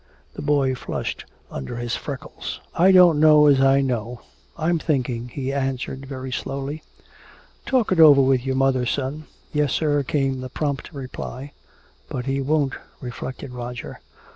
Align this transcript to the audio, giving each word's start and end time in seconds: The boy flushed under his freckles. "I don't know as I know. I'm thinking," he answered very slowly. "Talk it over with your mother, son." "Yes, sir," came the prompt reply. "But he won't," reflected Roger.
The 0.33 0.41
boy 0.41 0.73
flushed 0.73 1.25
under 1.51 1.75
his 1.75 1.95
freckles. 1.95 2.59
"I 2.73 2.91
don't 2.91 3.19
know 3.19 3.45
as 3.45 3.61
I 3.61 3.81
know. 3.81 4.21
I'm 4.57 4.79
thinking," 4.79 5.27
he 5.29 5.53
answered 5.53 6.07
very 6.07 6.31
slowly. 6.31 6.81
"Talk 7.67 7.91
it 7.91 7.99
over 7.99 8.19
with 8.19 8.43
your 8.43 8.55
mother, 8.55 8.87
son." 8.87 9.25
"Yes, 9.53 9.73
sir," 9.73 10.01
came 10.01 10.41
the 10.41 10.49
prompt 10.49 10.91
reply. 10.91 11.51
"But 12.09 12.25
he 12.25 12.41
won't," 12.41 12.73
reflected 12.99 13.51
Roger. 13.53 13.99